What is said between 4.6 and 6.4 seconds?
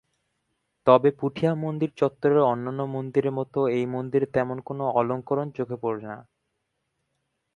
কোন অলঙ্করণ চোখে পড়ে না।